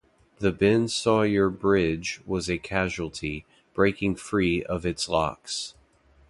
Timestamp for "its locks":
4.83-5.75